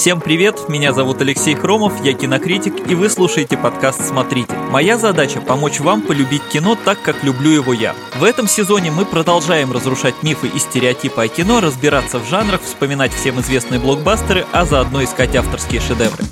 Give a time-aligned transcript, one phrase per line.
[0.00, 4.54] Всем привет, меня зовут Алексей Хромов, я кинокритик, и вы слушаете подкаст «Смотрите».
[4.70, 7.94] Моя задача– помочь вам полюбить кино так, как люблю его я.
[8.18, 13.12] В этом сезоне мы продолжаем разрушать мифы и стереотипы о кино, разбираться в жанрах, вспоминать
[13.12, 16.24] всем известные блокбастеры, а заодно искать авторские шедевры.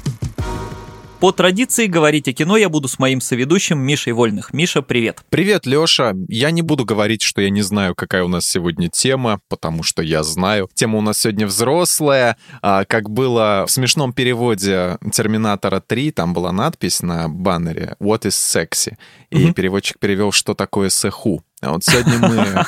[1.21, 4.53] По традиции говорить о кино я буду с моим соведущим Мишей Вольных.
[4.53, 5.25] Миша, привет.
[5.30, 6.14] Привет, Лёша.
[6.29, 10.01] Я не буду говорить, что я не знаю, какая у нас сегодня тема, потому что
[10.01, 10.70] я знаю.
[10.75, 12.37] Тема у нас сегодня взрослая.
[12.62, 18.37] А, как было в смешном переводе Терминатора 3, там была надпись на баннере «What is
[18.37, 18.97] sexy?»
[19.30, 19.55] И mm-hmm.
[19.55, 21.42] переводчик перевел, что такое сэху.
[21.61, 22.65] А вот сегодня мы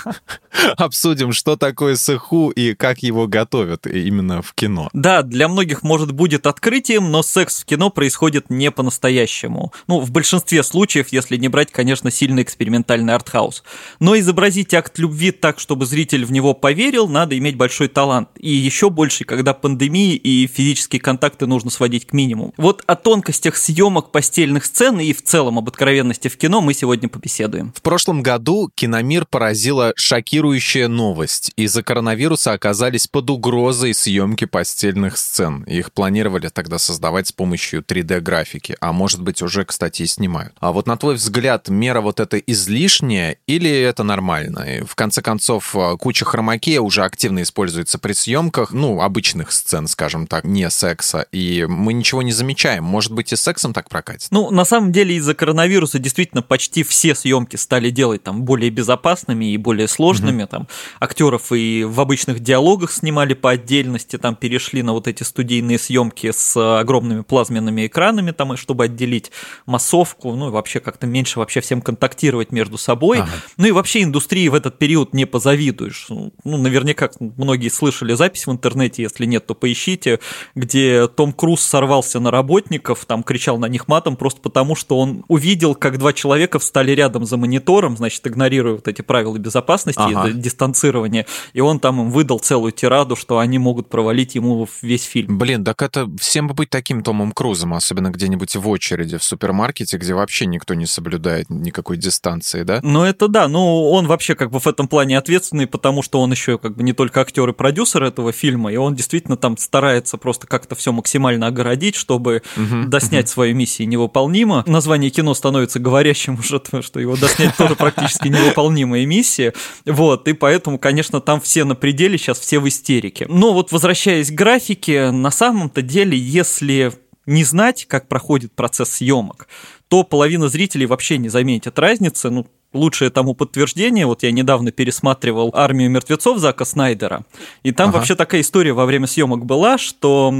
[0.76, 4.90] обсудим, что такое сэху и как его готовят именно в кино.
[4.92, 9.72] Да, для многих, может, будет открытием, но секс в кино происходит не по-настоящему.
[9.86, 13.62] Ну, в большинстве случаев, если не брать, конечно, сильно экспериментальный артхаус.
[14.00, 18.28] Но изобразить акт любви так, чтобы зритель в него поверил, надо иметь большой талант.
[18.38, 22.54] И еще больше, когда пандемии и физические контакты нужно сводить к минимуму.
[22.56, 27.08] Вот о тонкостях съемок постельных сцен и в целом об откровенности в кино мы сегодня
[27.08, 27.72] побеседуем.
[27.76, 31.52] В прошлом году киномир поразила шокирующая новость.
[31.56, 35.64] Из-за коронавируса оказались под угрозой съемки постельных сцен.
[35.64, 38.78] Их планировали тогда создавать с помощью 3D-графики.
[38.80, 40.54] А может быть, уже, кстати, и снимают.
[40.60, 44.60] А вот на твой взгляд, мера вот эта излишняя или это нормально?
[44.60, 49.88] И в конце концов, а, куча хромакея уже активно используется при съемках, ну, обычных сцен,
[49.88, 51.26] скажем так, не секса.
[51.32, 52.84] И мы ничего не замечаем.
[52.84, 54.28] Может быть, и сексом так прокатит?
[54.30, 58.80] Ну, на самом деле, из-за коронавируса действительно почти все съемки стали делать там более более
[58.80, 60.42] безопасными и более сложными.
[60.42, 60.46] Mm-hmm.
[60.46, 60.68] Там
[61.00, 66.32] актеров и в обычных диалогах снимали по отдельности, там перешли на вот эти студийные съемки
[66.32, 69.30] с огромными плазменными экранами, там, чтобы отделить
[69.66, 73.20] массовку, ну и вообще как-то меньше вообще всем контактировать между собой.
[73.20, 73.30] Ага.
[73.56, 76.06] Ну и вообще индустрии в этот период не позавидуешь.
[76.08, 80.20] Ну, наверняка многие слышали запись в интернете, если нет, то поищите,
[80.54, 85.24] где Том Круз сорвался на работников, там кричал на них матом просто потому, что он
[85.28, 90.00] увидел, как два человека встали рядом за монитором, значит, игнорируя игнорируя вот эти правила безопасности,
[90.00, 90.30] ага.
[90.30, 95.38] дистанцирования, и он там им выдал целую тираду, что они могут провалить ему весь фильм.
[95.38, 99.96] Блин, так это всем бы быть таким Томом Крузом, особенно где-нибудь в очереди в супермаркете,
[99.96, 102.80] где вообще никто не соблюдает никакой дистанции, да?
[102.82, 106.30] Ну это да, ну он вообще как бы в этом плане ответственный, потому что он
[106.30, 110.18] еще как бы не только актер и продюсер этого фильма, и он действительно там старается
[110.18, 113.32] просто как-то все максимально огородить, чтобы угу, доснять угу.
[113.32, 114.64] свою миссию невыполнимо.
[114.66, 119.54] Название кино становится говорящим уже, что его доснять тоже практически невыполнимо невыполнимая миссия.
[119.86, 123.26] Вот, и поэтому, конечно, там все на пределе, сейчас все в истерике.
[123.28, 126.92] Но вот возвращаясь к графике, на самом-то деле, если
[127.26, 129.48] не знать, как проходит процесс съемок,
[129.88, 132.30] то половина зрителей вообще не заметит разницы.
[132.30, 137.24] Ну, лучшее тому подтверждение, вот я недавно пересматривал «Армию мертвецов» Зака Снайдера,
[137.62, 137.98] и там ага.
[137.98, 140.32] вообще такая история во время съемок была, что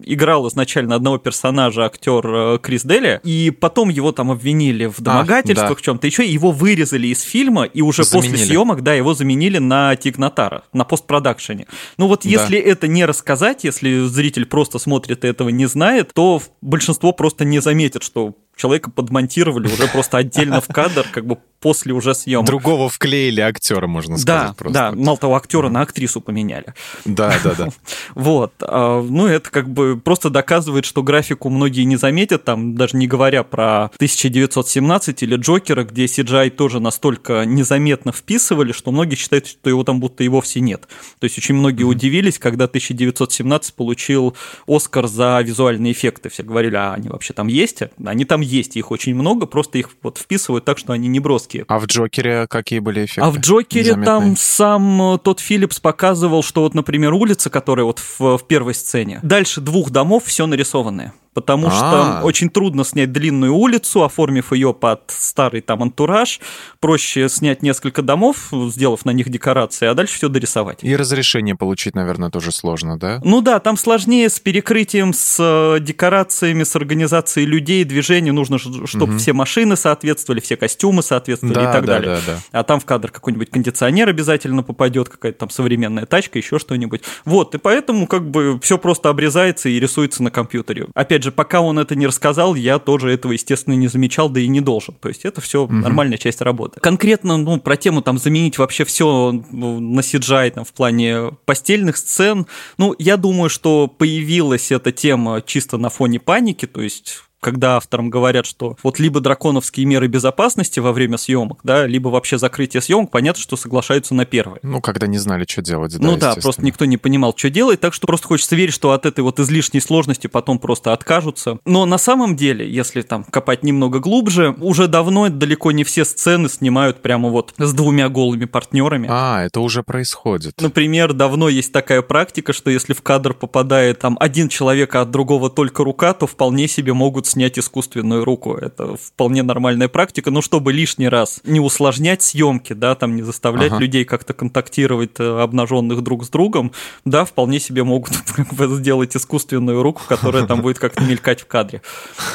[0.00, 5.70] играл изначально одного персонажа актер э, Крис Дели, и потом его там обвинили в домогательствах
[5.70, 5.78] а, да.
[5.78, 8.32] в чем-то еще, его вырезали из фильма, и уже заменили.
[8.32, 11.66] после съемок, да, его заменили на Тигнатара, на постпродакшене.
[11.98, 12.68] Ну вот если да.
[12.68, 17.60] это не рассказать, если зритель просто смотрит и этого не знает, то большинство просто не
[17.60, 22.46] заметит, что человека подмонтировали уже просто отдельно в кадр, как бы после уже съемок.
[22.46, 24.48] Другого вклеили актера, можно сказать.
[24.48, 24.74] Да, просто.
[24.74, 26.74] да, мало того, актера на актрису поменяли.
[27.04, 27.68] Да, да, да.
[28.14, 28.52] Вот.
[28.60, 33.06] А, ну, это как бы просто доказывает, что графику многие не заметят, там, даже не
[33.06, 39.70] говоря про 1917 или Джокера, где CGI тоже настолько незаметно вписывали, что многие считают, что
[39.70, 40.88] его там будто и вовсе нет.
[41.20, 44.36] То есть очень многие удивились, когда 1917 получил
[44.66, 46.28] Оскар за визуальные эффекты.
[46.28, 47.82] Все говорили, а они вообще там есть?
[48.04, 51.64] Они там есть, их очень много, просто их вот вписывают так, что они не броские.
[51.68, 53.22] А в Джокере какие были эффекты?
[53.22, 54.04] А в Джокере Незаметные?
[54.04, 58.74] там сам э, тот Филлипс показывал, что вот, например, улица, которая вот в, в первой
[58.74, 62.18] сцене, дальше двух домов все нарисованное потому А-а-а.
[62.18, 66.40] что очень трудно снять длинную улицу, оформив ее под старый там антураж.
[66.80, 70.78] Проще снять несколько домов, сделав на них декорации, а дальше все дорисовать.
[70.82, 73.20] И разрешение получить, наверное, тоже сложно, да?
[73.24, 78.30] Ну да, там сложнее с перекрытием, с э, декорациями, с организацией людей, движений.
[78.30, 79.18] Нужно, чтобы угу.
[79.18, 82.16] все машины соответствовали, все костюмы соответствовали да, и так да, далее.
[82.26, 82.58] Да, да.
[82.60, 87.02] А там в кадр какой-нибудь кондиционер обязательно попадет, какая-то там современная тачка, еще что-нибудь.
[87.24, 90.86] Вот, и поэтому как бы все просто обрезается и рисуется на компьютере.
[90.94, 94.40] Опять опять же, пока он это не рассказал, я тоже этого, естественно, не замечал, да
[94.40, 94.94] и не должен.
[94.94, 95.72] То есть это все угу.
[95.72, 96.80] нормальная часть работы.
[96.80, 101.96] Конкретно, ну, про тему там заменить вообще все ну, на CGI там, в плане постельных
[101.96, 102.46] сцен,
[102.78, 108.08] ну, я думаю, что появилась эта тема чисто на фоне паники, то есть когда авторам
[108.08, 113.10] говорят, что вот либо драконовские меры безопасности во время съемок, да, либо вообще закрытие съемок,
[113.10, 114.60] понятно, что соглашаются на первое.
[114.62, 115.98] Ну, когда не знали, что делать.
[115.98, 118.92] Да, ну да, просто никто не понимал, что делать, так что просто хочется верить, что
[118.92, 121.58] от этой вот излишней сложности потом просто откажутся.
[121.64, 126.48] Но на самом деле, если там копать немного глубже, уже давно далеко не все сцены
[126.48, 129.08] снимают прямо вот с двумя голыми партнерами.
[129.10, 130.60] А, это уже происходит.
[130.60, 135.10] Например, давно есть такая практика, что если в кадр попадает там один человек, а от
[135.10, 138.54] другого только рука, то вполне себе могут снять искусственную руку.
[138.54, 143.72] Это вполне нормальная практика, но чтобы лишний раз не усложнять съемки, да, там не заставлять
[143.72, 143.80] ага.
[143.80, 146.72] людей как-то контактировать э, обнаженных друг с другом,
[147.04, 148.12] да, вполне себе могут
[148.50, 151.82] сделать искусственную руку, которая там будет как-то мелькать в кадре.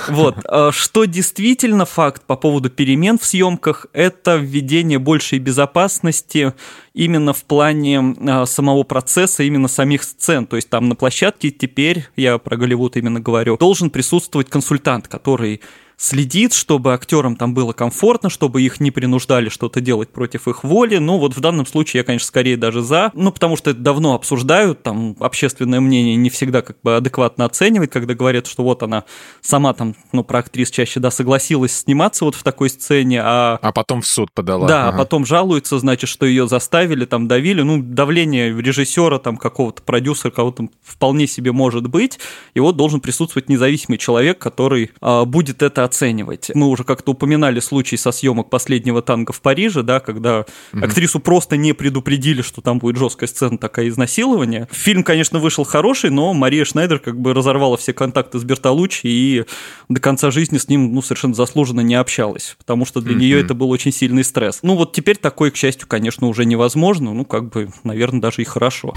[0.08, 0.38] Вот.
[0.46, 6.54] А что действительно факт по поводу перемен в съемках, это введение большей безопасности
[6.98, 10.48] именно в плане а, самого процесса, именно самих сцен.
[10.48, 15.62] То есть там на площадке теперь, я про Голливуд именно говорю, должен присутствовать консультант, который
[15.98, 20.98] следит, чтобы актерам там было комфортно, чтобы их не принуждали что-то делать против их воли.
[20.98, 24.14] Ну, вот в данном случае я, конечно, скорее даже за, ну, потому что это давно
[24.14, 29.06] обсуждают, там общественное мнение не всегда как бы адекватно оценивает, когда говорят, что вот она
[29.42, 33.58] сама там, ну, про актрис чаще, да, согласилась сниматься вот в такой сцене, а...
[33.60, 34.68] А потом в суд подала.
[34.68, 34.96] Да, ага.
[34.96, 37.64] а потом жалуется, значит, что ее заставили, там, давили.
[37.64, 42.20] Ну, давление режиссера, там, какого-то продюсера, кого-то вполне себе может быть,
[42.54, 46.52] и вот должен присутствовать независимый человек, который а, будет это оценивать.
[46.54, 50.86] Мы уже как-то упоминали случай со съемок последнего танга в Париже, да, когда угу.
[50.86, 54.68] актрису просто не предупредили, что там будет жесткая сцена такая изнасилования.
[54.72, 59.46] Фильм, конечно, вышел хороший, но Мария Шнайдер как бы разорвала все контакты с Бертолуччи и
[59.90, 63.22] до конца жизни с ним ну, совершенно заслуженно не общалась, потому что для угу.
[63.22, 64.60] нее это был очень сильный стресс.
[64.62, 68.46] Ну вот теперь такое, к счастью, конечно, уже невозможно, ну как бы, наверное, даже и
[68.46, 68.94] хорошо.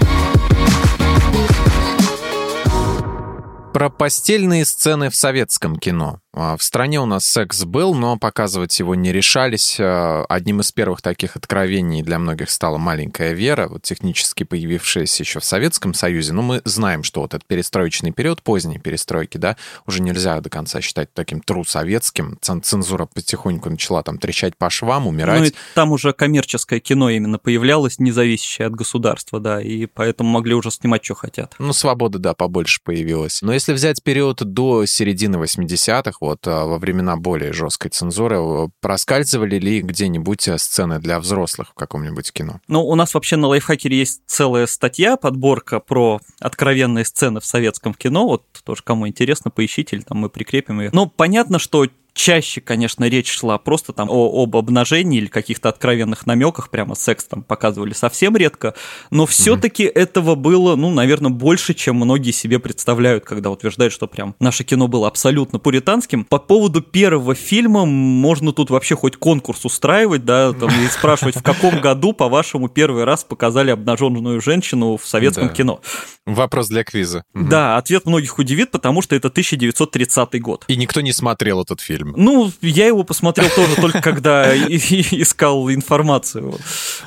[3.73, 6.19] Про постельные сцены в советском кино.
[6.33, 9.77] А, в стране у нас секс был, но показывать его не решались.
[9.79, 15.41] А, одним из первых таких откровений для многих стала «Маленькая Вера», вот технически появившаяся еще
[15.41, 16.31] в Советском Союзе.
[16.31, 20.79] Но мы знаем, что вот этот перестроечный период, поздней перестройки, да, уже нельзя до конца
[20.79, 22.37] считать таким тру советским.
[22.41, 25.39] Цензура потихоньку начала там трещать по швам, умирать.
[25.39, 30.53] Ну и там уже коммерческое кино именно появлялось, независящее от государства, да, и поэтому могли
[30.55, 31.55] уже снимать, что хотят.
[31.59, 33.41] Ну, свобода, да, побольше появилась.
[33.41, 39.57] Но если взять период до середины 80-х, вот а, во времена более жесткой цензуры, проскальзывали
[39.59, 42.61] ли где-нибудь э, сцены для взрослых в каком-нибудь кино?
[42.67, 47.95] Ну, у нас вообще на лайфхакере есть целая статья, подборка про откровенные сцены в советском
[47.95, 48.27] кино.
[48.27, 50.91] Вот тоже кому интересно, поищите, или там мы прикрепим ее.
[50.93, 56.25] Но понятно, что чаще, конечно, речь шла просто там о, об обнажении или каких-то откровенных
[56.25, 58.75] намеках, прямо секс там показывали совсем редко,
[59.09, 59.93] но все-таки mm-hmm.
[59.93, 64.87] этого было, ну, наверное, больше, чем многие себе представляют, когда утверждают, что прям наше кино
[64.87, 66.25] было абсолютно пуританским.
[66.25, 71.43] По поводу первого фильма можно тут вообще хоть конкурс устраивать, да, там, и спрашивать, в
[71.43, 75.53] каком году, по-вашему, первый раз показали обнаженную женщину в советском да.
[75.53, 75.81] кино.
[76.25, 77.23] Вопрос для квиза.
[77.33, 80.65] Да, ответ многих удивит, потому что это 1930 год.
[80.67, 82.13] И никто не смотрел этот фильм фильм?
[82.17, 86.55] Ну, я его посмотрел тоже только когда искал информацию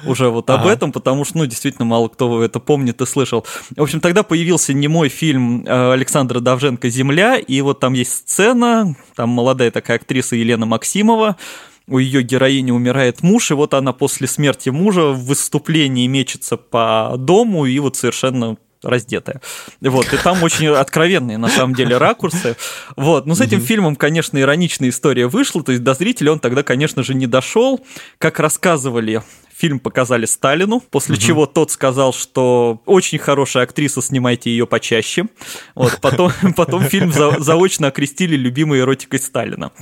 [0.07, 3.47] уже вот об этом, потому что, ну, действительно, мало кто это помнит и слышал.
[3.77, 8.13] В общем, тогда появился не мой фильм э, Александра Давженко «Земля», и вот там есть
[8.13, 11.37] сцена, там молодая такая актриса Елена Максимова,
[11.87, 17.15] у ее героини умирает муж, и вот она после смерти мужа в выступлении мечется по
[17.19, 19.41] дому и вот совершенно раздетая.
[19.81, 22.57] Вот, и там очень откровенные, на самом деле, ракурсы.
[22.97, 26.63] Вот, но с этим фильмом, конечно, ироничная история вышла, то есть до зрителя он тогда,
[26.63, 27.85] конечно же, не дошел.
[28.19, 29.23] Как рассказывали
[29.65, 31.23] Фильм показали Сталину, после угу.
[31.23, 35.25] чего тот сказал, что очень хорошая актриса, снимайте ее почаще.
[35.75, 39.73] Вот, потом, потом фильм за, заочно окрестили любимой эротикой Сталина.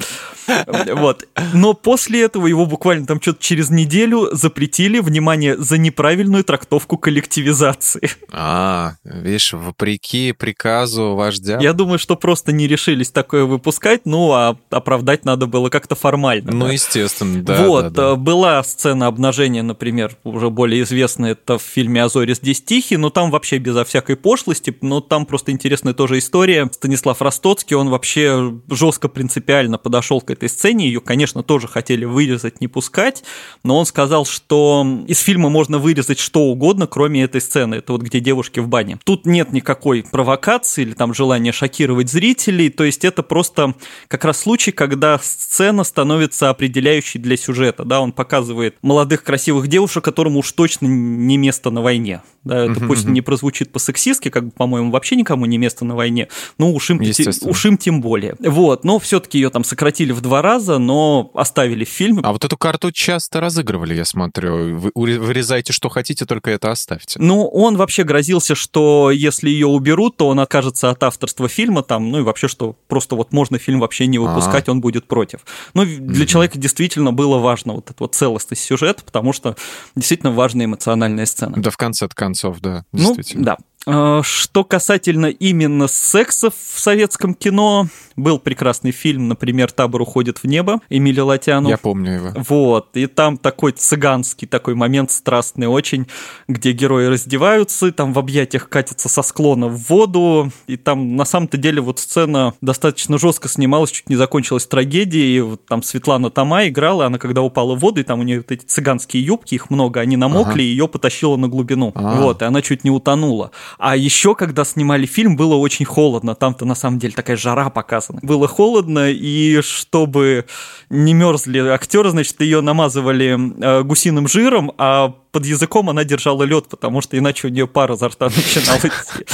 [0.47, 1.27] Вот.
[1.53, 8.09] Но после этого его буквально там что-то через неделю запретили, внимание, за неправильную трактовку коллективизации.
[8.31, 11.59] А, видишь, вопреки приказу вождя.
[11.61, 16.53] Я думаю, что просто не решились такое выпускать, ну, а оправдать надо было как-то формально.
[16.53, 16.73] Ну, да.
[16.73, 17.67] естественно, да.
[17.67, 18.15] Вот, да, да.
[18.15, 23.31] была сцена обнажения например, уже более известный, это в фильме «Азори здесь тихий», но там
[23.31, 26.69] вообще безо всякой пошлости, но там просто интересная тоже история.
[26.71, 32.61] Станислав Ростоцкий, он вообще жестко принципиально подошел к этой сцене, ее, конечно, тоже хотели вырезать,
[32.61, 33.25] не пускать,
[33.65, 38.03] но он сказал, что из фильма можно вырезать что угодно, кроме этой сцены, это вот
[38.03, 38.99] где девушки в бане.
[39.05, 43.75] Тут нет никакой провокации или там желания шокировать зрителей, то есть это просто
[44.09, 49.69] как раз случай, когда сцена становится определяющей для сюжета, да, он показывает молодых красивых красивых
[49.69, 52.23] девушек, которому уж точно не место на войне.
[52.45, 53.11] Да, это uh-huh, пусть uh-huh.
[53.11, 57.01] не прозвучит по-сексистски, как бы, по-моему, вообще никому не место на войне, но уж им,
[57.43, 58.35] уж им тем более.
[58.41, 62.21] Вот, но все-таки ее там сократили в два раза, но оставили в фильме.
[62.25, 64.79] А вот эту карту часто разыгрывали, я смотрю.
[64.95, 67.21] Вы вырезаете, что хотите, только это оставьте.
[67.21, 72.11] Ну, он вообще грозился, что если ее уберут, то он окажется от авторства фильма там,
[72.11, 74.73] ну и вообще, что просто вот можно фильм вообще не выпускать, А-а-а.
[74.73, 75.41] он будет против.
[75.75, 76.27] Ну, для mm-hmm.
[76.27, 79.57] человека действительно было важно вот эта вот целостность сюжета, потому что
[79.95, 81.55] действительно важная эмоциональная сцена.
[81.57, 83.41] Да, в конце-то концов, да, ну, действительно.
[83.41, 83.57] Ну, да.
[83.87, 90.45] А, что касательно именно секса в советском кино, был прекрасный фильм, например, «Табор уходит в
[90.45, 91.69] небо» Эмили Латяну.
[91.69, 92.33] Я помню его.
[92.49, 96.07] Вот, и там такой цыганский такой момент страстный очень,
[96.49, 101.57] где герои раздеваются, там в объятиях катятся со склона в воду, и там на самом-то
[101.57, 106.69] деле вот сцена достаточно жестко снималась, чуть не закончилась трагедией, и вот там Светлана Тома
[106.69, 109.71] играла, она когда упала в воду, и там у нее вот эти цыганские юбки, их
[109.71, 110.63] много, они намокли, ага.
[110.63, 111.93] и ее потащило на глубину.
[111.95, 112.21] А-а-а.
[112.21, 113.51] Вот, и она чуть не утонула.
[113.79, 116.35] А еще, когда снимали фильм, было очень холодно.
[116.35, 118.21] Там-то на самом деле такая жара показана.
[118.23, 120.47] Было холодно, и чтобы
[120.91, 126.69] не мерзли актеры, значит, ее намазывали э, гусиным жиром, а под языком она держала лед,
[126.69, 129.25] потому что иначе у нее пара изо рта начинала идти.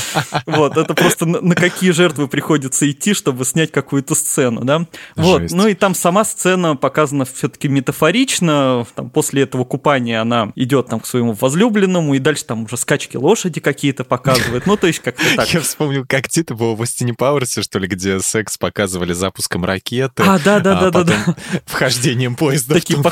[0.47, 4.87] Вот, это просто на какие жертвы приходится идти, чтобы снять какую-то сцену, да?
[5.17, 10.87] Вот, ну и там сама сцена показана все-таки метафорично, там после этого купания она идет
[10.87, 15.01] там к своему возлюбленному, и дальше там уже скачки лошади какие-то показывает, ну то есть
[15.01, 15.49] как-то так.
[15.53, 20.23] Я вспомнил, как это было в Остине Пауэрсе, что ли, где секс показывали запуском ракеты.
[20.23, 21.35] А, да-да-да-да.
[21.67, 23.03] Вхождением поезда Такие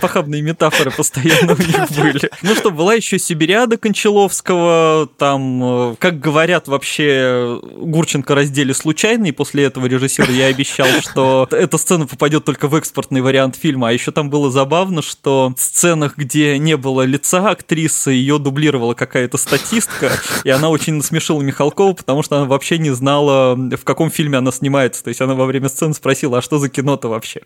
[0.00, 2.30] похабные метафоры постоянно у них были.
[2.42, 9.32] Ну что, была еще Сибириада Кончаловского, там, э, как говорят, вообще Гурченко раздели случайно, и
[9.32, 13.88] после этого режиссер я обещал, что эта сцена попадет только в экспортный вариант фильма.
[13.88, 18.94] А еще там было забавно, что в сценах, где не было лица актрисы, ее дублировала
[18.94, 20.12] какая-то статистка,
[20.44, 24.52] и она очень насмешила Михалкова, потому что она вообще не знала, в каком фильме она
[24.52, 25.02] снимается.
[25.04, 27.42] То есть она во время сцены спросила, а что за кино-то вообще?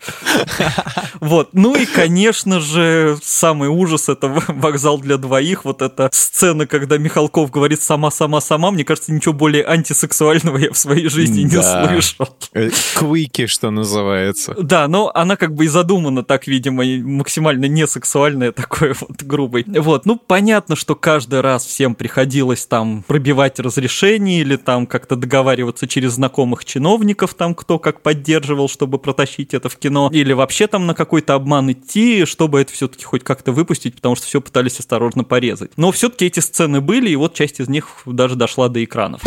[1.20, 1.50] Вот.
[1.52, 6.98] Ну и, конечно же, самый ужас— это вокзал зал для двоих, вот эта сцена, когда
[6.98, 11.86] Михалков говорит «сама-сама-сама», мне кажется, ничего более антисексуального я в своей жизни не да.
[11.86, 12.28] слышал.
[12.52, 14.54] Э, квики, что называется.
[14.60, 19.64] Да, но она как бы и задумана так, видимо, максимально несексуальная, такое вот грубой.
[19.66, 25.86] Вот, ну, понятно, что каждый раз всем приходилось там пробивать разрешение или там как-то договариваться
[25.86, 30.86] через знакомых чиновников, там кто как поддерживал, чтобы протащить это в кино, или вообще там
[30.86, 34.80] на какой-то обман идти, чтобы это все-таки хоть как-то выпустить, потому что все пытались пытались
[34.80, 35.72] осторожно порезать.
[35.76, 39.20] Но все-таки эти сцены были, и вот часть из них даже дошла до экранов.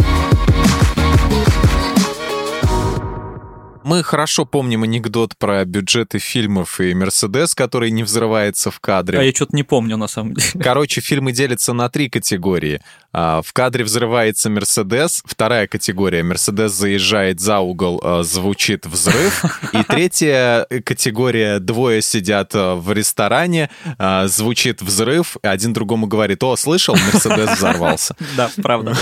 [3.84, 9.20] Мы хорошо помним анекдот про бюджеты фильмов и Мерседес, который не взрывается в кадре.
[9.20, 10.64] А я что-то не помню, на самом деле.
[10.64, 12.82] Короче, фильмы делятся на три категории.
[13.12, 15.22] А, в кадре взрывается Мерседес.
[15.26, 16.24] Вторая категория.
[16.24, 19.44] Мерседес заезжает за угол, а, звучит взрыв.
[19.74, 21.60] И третья категория.
[21.60, 23.70] Двое сидят а, в ресторане,
[24.26, 25.38] звучит взрыв.
[25.42, 28.16] Один другому говорит, о, слышал, Мерседес взорвался.
[28.38, 28.96] Да, правда.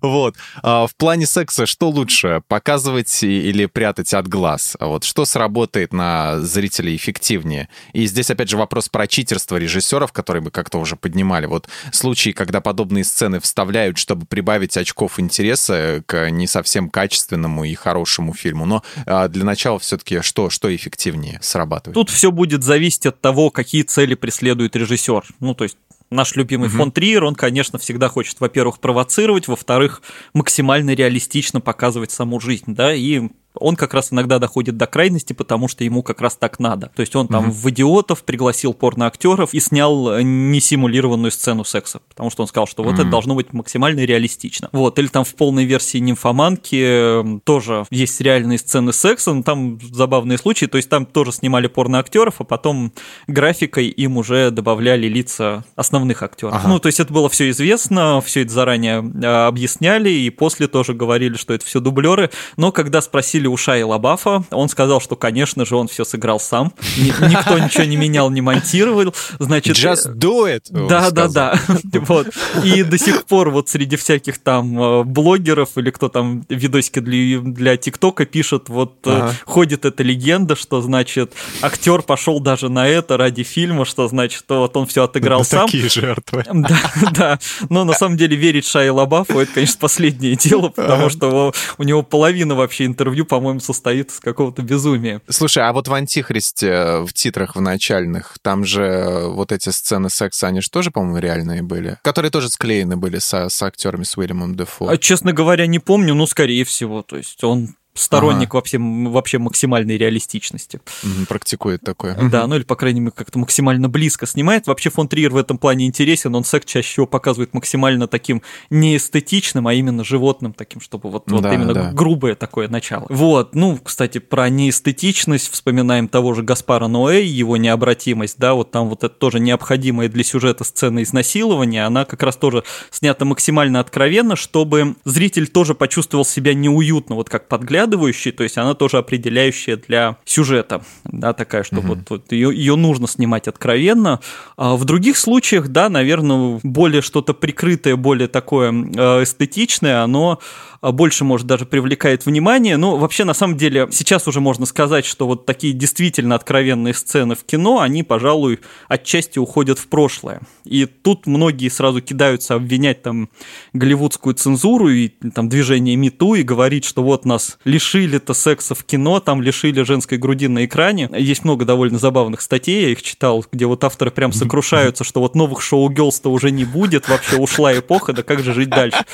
[0.00, 0.36] Вот.
[0.62, 4.76] А, в плане секса что лучше, показывать или прятать от глаз?
[4.80, 7.68] Вот что сработает на зрителей эффективнее?
[7.92, 11.46] И здесь, опять же, вопрос про читерство режиссеров, которые мы как-то уже поднимали.
[11.46, 17.74] Вот случаи, когда подобные сцены вставляют, чтобы прибавить очков интереса к не совсем качественному и
[17.74, 18.66] хорошему фильму.
[18.66, 21.94] Но а, для начала все-таки что, что эффективнее срабатывает?
[21.94, 25.24] Тут все будет зависеть от того, какие цели преследует режиссер.
[25.40, 25.76] Ну, то есть
[26.12, 26.76] наш любимый угу.
[26.76, 30.02] фон Триер, он, конечно, всегда хочет, во-первых, провоцировать, во-вторых,
[30.34, 35.68] максимально реалистично показывать саму жизнь, да, и он как раз иногда доходит до крайности, потому
[35.68, 36.90] что ему как раз так надо.
[36.94, 37.52] То есть он там угу.
[37.52, 42.94] в «Идиотов» пригласил порноактеров и снял несимулированную сцену секса, потому что он сказал, что вот
[42.94, 43.02] угу.
[43.02, 44.68] это должно быть максимально реалистично.
[44.72, 50.38] Вот, или там в полной версии «Нимфоманки» тоже есть реальные сцены секса, но там забавные
[50.38, 52.92] случаи, то есть там тоже снимали порноактеров, а потом
[53.26, 56.54] графикой им уже добавляли лица основных актеров.
[56.54, 56.68] Ага.
[56.68, 60.94] Ну, то есть это было все известно, все это заранее а, объясняли, и после тоже
[60.94, 65.16] говорили, что это все дублеры, но когда спросили спросили у Шайи Лабафа, он сказал, что,
[65.16, 69.76] конечно же, он все сыграл сам, никто ничего не менял, не монтировал, значит...
[69.76, 70.64] Just do it!
[70.70, 71.58] Да, да, да,
[71.92, 72.28] вот.
[72.64, 77.76] И до сих пор вот среди всяких там э, блогеров или кто там видосики для,
[77.76, 79.34] ТикТока пишет, вот э, ага.
[79.44, 81.32] ходит эта легенда, что, значит,
[81.62, 85.66] актер пошел даже на это ради фильма, что, значит, вот он все отыграл да, сам.
[85.66, 86.44] Такие жертвы.
[86.52, 86.78] Да,
[87.12, 87.38] да.
[87.70, 92.02] Но на самом деле верить Шайи Лабафу, это, конечно, последнее дело, потому что у него
[92.02, 95.22] половина вообще интервью по-моему, состоит из какого-то безумия.
[95.26, 100.48] Слушай, а вот в «Антихристе» в титрах в начальных, там же вот эти сцены секса,
[100.48, 101.96] они же тоже, по-моему, реальные были?
[102.04, 104.86] Которые тоже склеены были со, с актерами, с Уильямом Дефо.
[104.86, 107.00] А, честно говоря, не помню, но скорее всего.
[107.00, 108.56] То есть он сторонник ага.
[108.56, 110.80] вообще, вообще максимальной реалистичности.
[111.28, 112.16] Практикует такое.
[112.30, 114.66] Да, ну или, по крайней мере, как-то максимально близко снимает.
[114.66, 118.96] Вообще фон Триер в этом плане интересен, он секс чаще всего показывает максимально таким не
[118.96, 121.92] эстетичным, а именно животным таким, чтобы вот, вот да, именно да.
[121.92, 123.06] грубое такое начало.
[123.10, 128.88] Вот, ну, кстати, про неэстетичность вспоминаем того же Гаспара Ноэ, его необратимость, да, вот там
[128.88, 134.36] вот это тоже необходимая для сюжета сцена изнасилования, она как раз тоже снята максимально откровенно,
[134.36, 139.76] чтобы зритель тоже почувствовал себя неуютно, вот как подгляд проглядывающей, то есть она тоже определяющая
[139.76, 141.86] для сюжета, да, такая, что mm-hmm.
[141.86, 144.20] вот, вот ее, ее нужно снимать откровенно.
[144.56, 150.38] А в других случаях, да, наверное, более что-то прикрытое, более такое э, эстетичное, оно
[150.82, 152.76] больше, может, даже привлекает внимание.
[152.76, 157.34] Но вообще, на самом деле, сейчас уже можно сказать, что вот такие действительно откровенные сцены
[157.34, 160.40] в кино, они, пожалуй, отчасти уходят в прошлое.
[160.64, 163.30] И тут многие сразу кидаются обвинять там
[163.72, 169.20] голливудскую цензуру и там движение МИТУ и говорить, что вот нас лишили-то секса в кино,
[169.20, 171.08] там лишили женской груди на экране.
[171.16, 175.34] Есть много довольно забавных статей, я их читал, где вот авторы прям сокрушаются, что вот
[175.34, 179.04] новых шоу то уже не будет, вообще ушла эпоха, да как же жить дальше?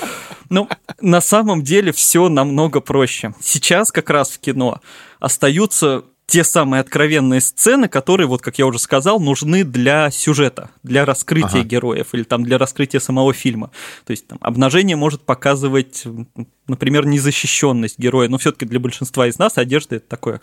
[0.50, 0.68] Ну,
[1.00, 3.34] на самом самом деле все намного проще.
[3.40, 4.80] Сейчас как раз в кино
[5.20, 11.06] остаются те самые откровенные сцены, которые, вот как я уже сказал, нужны для сюжета, для
[11.06, 11.68] раскрытия ага.
[11.68, 13.70] героев или там для раскрытия самого фильма.
[14.04, 16.04] То есть там обнажение может показывать
[16.68, 20.40] например, незащищенность героя, но все-таки для большинства из нас одежда это такое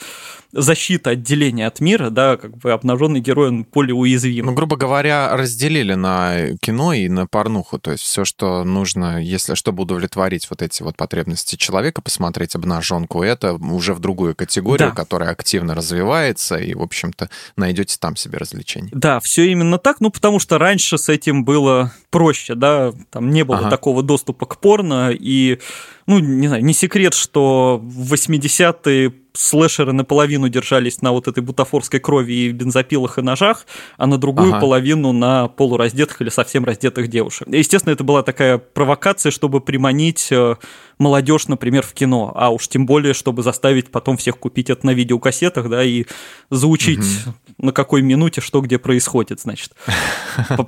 [0.51, 4.47] защита, отделение от мира, да, как бы обнаженный герой, он более уязвим.
[4.47, 9.55] Ну, грубо говоря, разделили на кино и на порнуху, то есть все, что нужно, если
[9.55, 14.95] чтобы удовлетворить вот эти вот потребности человека, посмотреть обнаженку, это уже в другую категорию, да.
[14.95, 18.89] которая активно развивается, и, в общем-то, найдете там себе развлечения.
[18.91, 23.43] Да, все именно так, ну, потому что раньше с этим было проще, да, там не
[23.43, 23.69] было ага.
[23.69, 25.59] такого доступа к порно, и
[26.07, 31.99] ну, не знаю, не секрет, что в 80-е слэшеры наполовину держались на вот этой бутафорской
[31.99, 33.65] крови и бензопилах и ножах,
[33.97, 34.61] а на другую ага.
[34.61, 37.47] половину на полураздетых или совсем раздетых девушек.
[37.47, 40.55] Естественно, это была такая провокация, чтобы приманить э,
[40.97, 44.91] молодежь, например, в кино, а уж тем более, чтобы заставить потом всех купить это на
[44.91, 46.05] видеокассетах, да, и
[46.49, 47.35] заучить угу.
[47.57, 49.73] на какой минуте что где происходит, значит.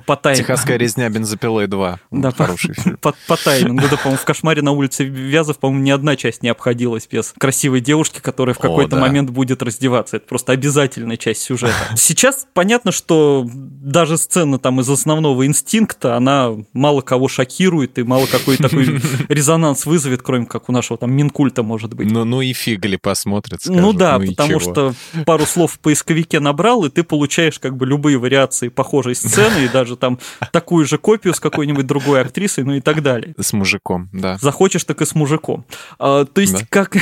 [0.06, 0.44] По таймингу.
[0.44, 2.00] Техасская резня бензопилой 2.
[2.10, 2.98] Да, хороший фильм.
[2.98, 3.88] По таймингу.
[3.90, 7.80] Да, по-моему, в «Кошмаре на улице Вязов», по-моему, ни одна часть не обходилась без красивой
[7.80, 10.16] девушки, которая в какой-то момент будет раздеваться.
[10.16, 11.74] Это просто обязательная часть сюжета.
[11.96, 18.26] Сейчас понятно, что даже сцена там из основного инстинкта, она мало кого шокирует и мало
[18.26, 22.10] какой такой резонанс вызовет кроме как у нашего там Минкульта, может быть.
[22.10, 23.80] Ну, ну и фиг ли посмотрят, скажут.
[23.80, 24.94] Ну да, ну потому что
[25.24, 29.68] пару слов в поисковике набрал, и ты получаешь как бы любые вариации похожей сцены, и
[29.68, 30.18] даже там
[30.52, 33.34] такую же копию с какой-нибудь другой актрисой, ну и так далее.
[33.38, 34.38] С мужиком, да.
[34.38, 35.64] Захочешь, так и с мужиком.
[35.98, 36.66] А, то есть да.
[36.68, 36.96] как...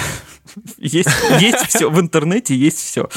[0.78, 1.08] Есть,
[1.40, 3.08] есть все, в интернете есть все.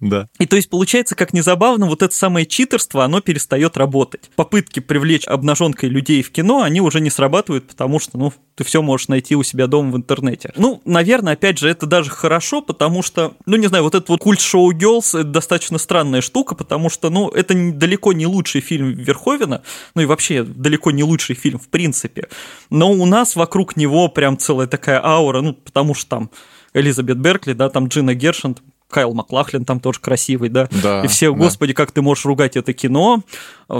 [0.00, 0.28] Да.
[0.38, 4.30] И то есть получается, как незабавно, вот это самое читерство, оно перестает работать.
[4.36, 8.80] Попытки привлечь обнаженкой людей в кино, они уже не срабатывают, потому что, ну, ты все
[8.82, 10.52] можешь найти у себя дома в интернете.
[10.56, 14.20] Ну, наверное, опять же, это даже хорошо, потому что, ну, не знаю, вот этот вот
[14.20, 18.92] культ шоу Girls это достаточно странная штука, потому что, ну, это далеко не лучший фильм
[18.92, 19.62] Верховина,
[19.94, 22.28] ну и вообще далеко не лучший фильм в принципе.
[22.70, 26.30] Но у нас вокруг него прям целая такая аура, ну, потому что там
[26.76, 28.56] Элизабет Беркли, да, там Джина Гершин,
[28.88, 30.68] Кайл Маклахлин там тоже красивый, да?
[30.70, 31.02] Да.
[31.02, 31.38] И все, да.
[31.38, 33.22] господи, как ты можешь ругать это кино?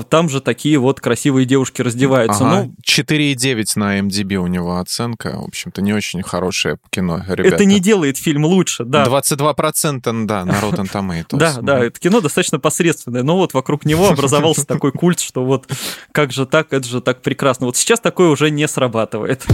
[0.08, 2.44] Там же такие вот красивые девушки раздеваются.
[2.44, 2.64] Ага.
[2.64, 5.38] Ну, 4,9 на MDB у него оценка.
[5.38, 7.54] В общем-то, не очень хорошее кино, ребята.
[7.54, 9.04] Это не делает фильм лучше, да.
[9.04, 11.36] 22% да, на Rotten Tomatoes.
[11.36, 15.70] Да, да, это кино достаточно посредственное, но вот вокруг него образовался такой культ, что вот
[16.12, 17.66] как же так, это же так прекрасно.
[17.66, 19.46] Вот сейчас такое уже не срабатывает.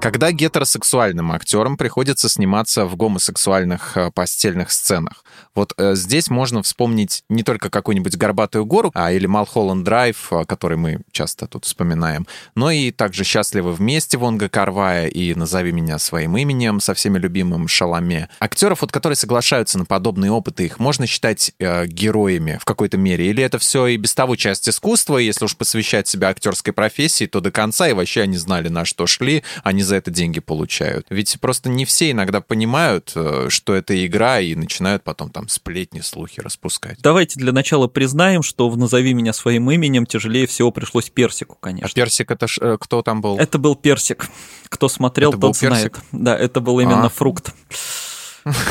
[0.00, 5.24] Когда гетеросексуальным актерам приходится сниматься в гомосексуальных э, постельных сценах?
[5.54, 10.76] Вот э, здесь можно вспомнить не только какую-нибудь «Горбатую гору», а или «Малхолланд Драйв», который
[10.76, 16.36] мы часто тут вспоминаем, но и также «Счастливы вместе» Вонга Карвая и «Назови меня своим
[16.36, 18.28] именем» со всеми любимым Шаломе.
[18.38, 23.28] Актеров, вот, которые соглашаются на подобные опыты, их можно считать э, героями в какой-то мере?
[23.28, 27.40] Или это все и без того часть искусства, если уж посвящать себя актерской профессии, то
[27.40, 31.06] до конца и вообще они знали, на что шли, они за это деньги получают.
[31.10, 36.00] Ведь просто не все иногда понимают, э, что это игра, и начинают потом там сплетни,
[36.00, 36.98] слухи распускать.
[37.00, 41.88] Давайте для начала признаем, что в «Назови меня своим именем» тяжелее всего пришлось Персику, конечно.
[41.90, 43.38] А Персик это ж, э, кто там был?
[43.38, 44.28] Это был Персик.
[44.68, 45.96] Кто смотрел, Это тот знает.
[46.12, 47.08] Да, это был именно А.
[47.08, 47.54] фрукт,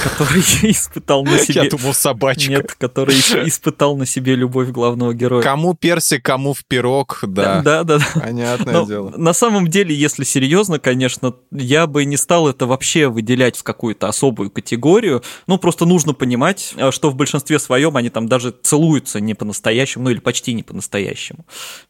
[0.04, 1.64] который испытал на себе...
[1.64, 2.50] Я думал, собачка.
[2.52, 5.42] Нет, который испытал на себе любовь главного героя.
[5.44, 7.62] Кому персик, кому в пирог, да.
[7.62, 8.06] Да, да, да.
[8.20, 9.14] Понятное Но дело.
[9.18, 14.08] на самом деле, если серьезно, конечно, я бы не стал это вообще выделять в какую-то
[14.08, 15.24] особую категорию.
[15.48, 20.06] Ну, просто нужно понимать, э, что в большинстве своем они там даже целуются не по-настоящему,
[20.06, 21.46] ну или почти не по-настоящему.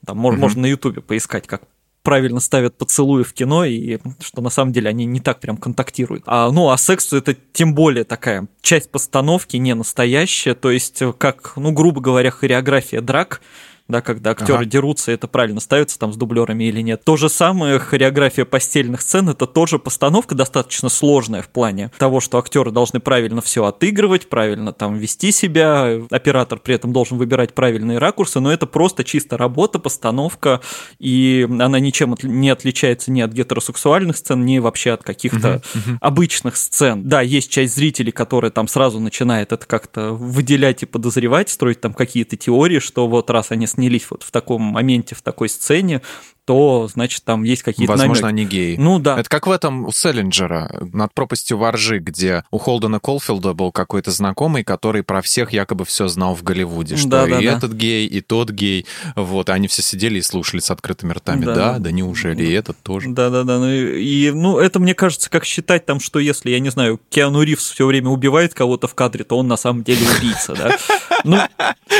[0.05, 0.41] Там мож- Мгм.
[0.41, 1.61] можно на Ютубе поискать, как
[2.05, 6.23] правильно ставят поцелуи в кино, и что на самом деле они не так прям контактируют.
[6.27, 11.53] А, ну, а секс это тем более такая часть постановки, не настоящая, то есть как,
[11.57, 13.41] ну, грубо говоря, хореография драк,
[13.87, 14.65] да, когда актеры Ага.
[14.65, 17.03] дерутся, это правильно ставится там с дублерами или нет.
[17.03, 22.39] То же самое хореография постельных сцен, это тоже постановка достаточно сложная в плане того, что
[22.39, 27.99] актеры должны правильно все отыгрывать, правильно там вести себя, оператор при этом должен выбирать правильные
[27.99, 30.61] ракурсы, но это просто чисто работа, постановка,
[30.97, 35.61] и она ничем отли- не отличается ни от гетеросексуальных сцен, ни вообще от каких-то
[36.01, 37.07] обычных сцен.
[37.07, 41.93] Да, есть часть зрителей, которые там сразу начинает это как-то выделять и подозревать, строить там
[41.93, 46.01] какие-то теории, что вот раз они снялись вот в таком моменте, в такой сцене,
[46.45, 48.43] то, значит, там есть какие-то Возможно, намеки.
[48.43, 48.75] они геи.
[48.77, 49.19] Ну да.
[49.19, 54.11] Это как в этом у Селлинджера над пропастью воржи, где у Холдена Колфилда был какой-то
[54.11, 57.41] знакомый, который про всех якобы все знал в Голливуде, что Да-да-да.
[57.41, 58.85] и этот гей, и тот гей,
[59.15, 61.45] вот, и они все сидели и слушали с открытыми ртами.
[61.45, 61.55] Да.
[61.55, 63.09] Да, да, неужели и этот тоже?
[63.09, 63.57] Да, да, да.
[63.57, 67.01] Ну и, и, ну, это мне кажется, как считать там, что если, я не знаю,
[67.09, 70.77] Киану Ривз все время убивает кого-то в кадре, то он на самом деле убийца, да?
[71.23, 71.37] Ну,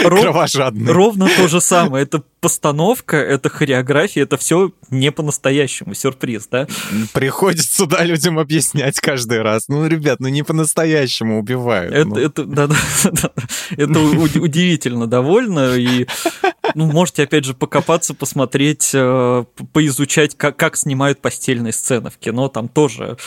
[0.04, 0.92] ров- Кровожадный.
[0.94, 2.04] ровно то же самое.
[2.04, 6.68] Это постановка, это хореография, это все не по-настоящему, сюрприз, да?
[7.12, 9.68] Приходится сюда людям объяснять каждый раз.
[9.68, 11.92] Ну, ребят, ну не по-настоящему убивают.
[11.92, 12.18] Это, ну.
[12.20, 12.76] это, да, да,
[13.12, 13.32] да,
[13.72, 16.06] это удивительно довольно, и
[16.76, 22.48] ну, можете, опять же, покопаться, посмотреть, э, поизучать, как, как снимают постельные сцены в кино,
[22.48, 23.18] там тоже...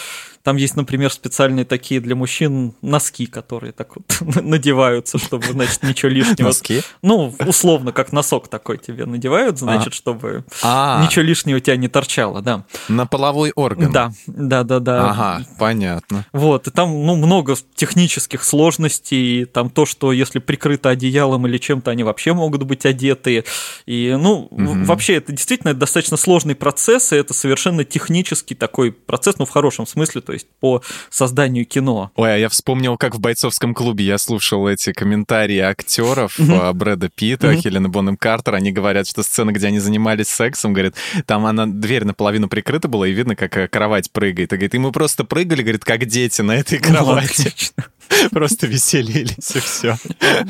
[0.45, 4.07] Там есть, например, специальные такие для мужчин носки, которые так вот
[4.43, 6.47] надеваются, чтобы, значит, ничего лишнего...
[6.47, 6.81] Носки?
[7.03, 11.89] Ну, условно, как носок такой тебе надевают, значит, чтобы А, ничего лишнего у тебя не
[11.89, 12.65] торчало, да.
[12.89, 13.93] на половой орган.
[13.93, 15.11] Да, да, да, да.
[15.11, 16.25] Ага, понятно.
[16.33, 21.91] Вот, и там, ну, много технических сложностей, там то, что если прикрыто одеялом или чем-то,
[21.91, 23.45] они вообще могут быть одеты,
[23.87, 24.85] и, ну, Мгм.
[24.85, 29.87] вообще это действительно достаточно сложный процесс, и это совершенно технический такой процесс, ну, в хорошем
[29.87, 32.11] смысле, то есть по созданию кино.
[32.17, 37.09] Ой, а я вспомнил, как в бойцовском клубе я слушал эти комментарии актеров э, Брэда
[37.15, 37.61] Питта, Мгм.
[37.61, 38.55] Хелены Бонем Картер.
[38.55, 40.95] Они говорят, что сцена, где они занимались сексом, говорит,
[41.27, 44.53] там она дверь наполовину прикрыта была, и видно, как э, кровать прыгает.
[44.53, 47.43] И говорит, и мы просто прыгали, говорит, как дети на этой Ну, кровати.
[47.43, 47.85] отлично.
[48.31, 49.97] Просто веселились, и все.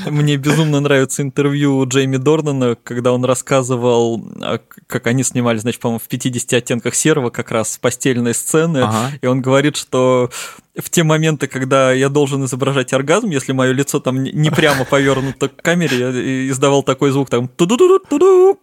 [0.07, 5.99] Мне безумно нравится интервью Джейми Дорнана, когда он рассказывал, а, как они снимали, значит, по-моему,
[5.99, 9.11] в 50 оттенках серого как раз постельные сцены, Ага.
[9.21, 10.31] и он говорит, что
[10.77, 15.49] в те моменты, когда я должен изображать оргазм, если мое лицо там не- прямо повернуто
[15.49, 18.59] к камере, я издавал такой звук там ту-ду-ду-ду-ду.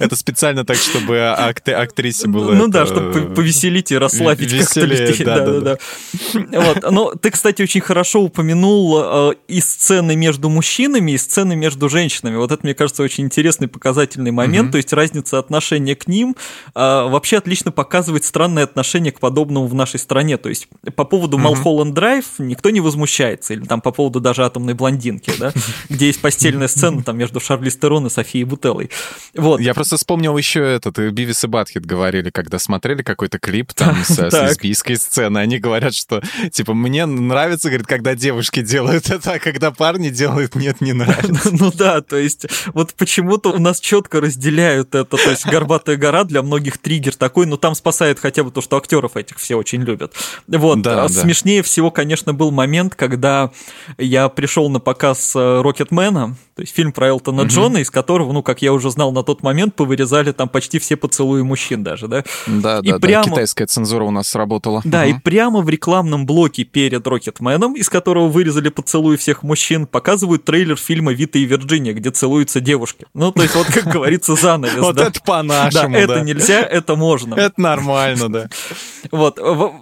[0.00, 2.52] Это специально так, чтобы акт- актрисе было...
[2.52, 5.24] Ну да, это, чтобы повеселить и расслабить как-то людей.
[5.24, 6.60] да, Да, да, да, да.
[6.60, 6.90] Вот.
[6.90, 12.36] Но ты, кстати, очень хорошо упомянул э, и сцены между мужчинами, и сцены между женщинами.
[12.36, 14.66] Вот это, мне кажется, очень интересный показательный момент.
[14.66, 14.72] Мгм.
[14.72, 16.36] То есть разница отношения к ним
[16.74, 20.36] э, вообще отлично показывает странное отношение к подобному в нашей стране.
[20.36, 21.38] То есть по поводу.
[21.38, 23.54] Малхолланд Драйв никто не возмущается.
[23.54, 25.52] Или там по поводу даже атомной блондинки, да,
[25.88, 28.90] где есть постельная сцена там между Шарли Стерон и Софией Бутеллой.
[29.34, 29.60] Вот.
[29.60, 33.96] Я просто вспомнил еще этот, и Бивис и Батхит говорили, когда смотрели какой-то клип там
[34.04, 36.22] с, с лесбийской сцены, они говорят, что,
[36.52, 41.50] типа, мне нравится, говорит, когда девушки делают это, а когда парни делают, нет, не нравится.
[41.60, 46.24] Ну да, то есть вот почему-то у нас четко разделяют это, то есть «Горбатая гора»
[46.24, 49.82] для многих триггер такой, но там спасает хотя бы то, что актеров этих все очень
[49.82, 50.14] любят.
[50.46, 51.14] Вот, Да, а да.
[51.14, 53.50] смешнее всего, конечно, был момент, когда
[53.98, 57.50] я пришел на показ э, «Рокетмена», то есть фильм про Элтона Мгм.
[57.50, 60.94] Джона, из которого, ну, как я уже знал на тот момент, повырезали там почти все
[60.96, 62.22] поцелуи мужчин даже, да?
[62.46, 64.82] Да, И да, да, прямо- китайская цензура у нас сработала.
[64.84, 65.22] Да, и Мгм.
[65.22, 71.12] прямо в рекламном блоке перед Рокетменом, из которого вырезали поцелуи всех мужчин, показывают трейлер фильма
[71.14, 73.06] «Вита и Вирджиния», где целуются девушки.
[73.14, 75.04] Ну, то есть, вот как говорится, занавес, Вот да.
[75.04, 76.20] это Да, по-нашему, это да.
[76.20, 77.34] нельзя, это можно.
[77.36, 78.48] Это нормально, да.
[79.10, 79.38] Вот.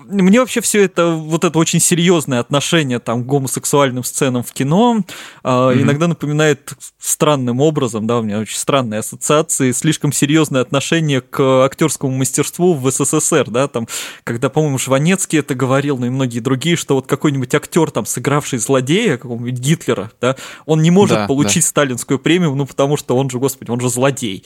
[0.08, 5.02] Мне вообще все это, вот это очень серьезное отношение там, к гомосексуальным сценам в кино
[5.42, 11.64] а, иногда напоминает странным образом, да, у меня очень странные ассоциации слишком серьезное отношение к
[11.64, 13.88] актерскому мастерству в СССР, да, там,
[14.22, 18.59] когда, по-моему, Жванецкий это говорил, ну и многие другие, что вот какой-нибудь актер, там, сыгравший
[18.59, 21.68] злодея, какого-нибудь Гитлера, да, он не может да, получить да.
[21.68, 24.44] сталинскую премию, ну, потому что он же, господи, он же злодей,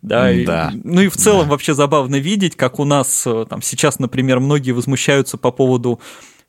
[0.00, 0.70] да, да.
[0.72, 1.50] И, ну и в целом да.
[1.50, 5.98] вообще забавно видеть, как у нас, э, там, сейчас, например, многие возмущаются по поводу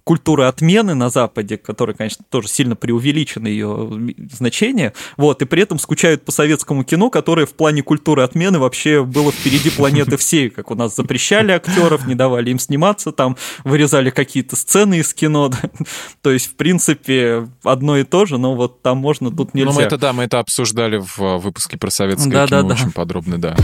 [0.06, 3.90] культуры отмены на Западе, которая, конечно, тоже сильно преувеличено ее
[4.32, 9.04] значение, вот, и при этом скучают по советскому кино, которое в плане культуры отмены вообще
[9.04, 14.12] было впереди планеты всей, как у нас запрещали актеров, не давали им сниматься, там вырезали
[14.12, 15.60] какие-то сцены из кино, да?
[16.22, 19.72] то есть, в принципе, одно и то же, но вот там можно, тут нельзя.
[19.72, 22.86] Ну, мы это, да, мы это обсуждали в выпуске про советское да, кино да, очень
[22.86, 22.92] да.
[22.94, 23.56] подробно, да.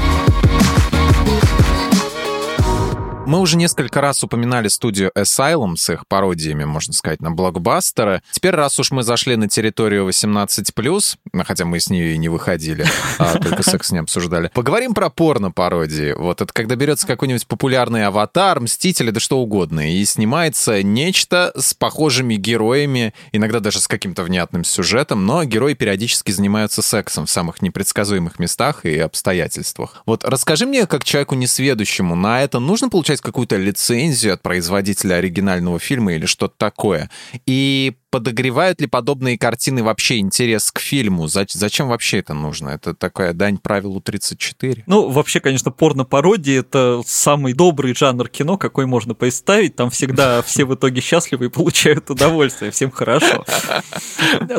[3.31, 8.21] Мы уже несколько раз упоминали студию Asylum с их пародиями, можно сказать, на блокбастеры.
[8.31, 12.85] Теперь, раз уж мы зашли на территорию 18+, хотя мы с нее и не выходили,
[13.19, 16.11] а только секс не обсуждали, поговорим про порно-пародии.
[16.11, 21.73] Вот это когда берется какой-нибудь популярный аватар, мститель, да что угодно, и снимается нечто с
[21.73, 27.61] похожими героями, иногда даже с каким-то внятным сюжетом, но герои периодически занимаются сексом в самых
[27.61, 30.03] непредсказуемых местах и обстоятельствах.
[30.05, 35.15] Вот расскажи мне, как человеку несведущему, на это нужно получать получать какую-то лицензию от производителя
[35.15, 37.09] оригинального фильма или что-то такое.
[37.45, 41.27] И подогревают ли подобные картины вообще интерес к фильму?
[41.27, 42.69] Зачем вообще это нужно?
[42.69, 44.83] Это такая дань правилу 34?
[44.85, 49.75] Ну, вообще, конечно, порно-пародии— это самый добрый жанр кино, какой можно представить.
[49.77, 52.71] Там всегда все в итоге счастливы и получают удовольствие.
[52.71, 53.45] Всем хорошо.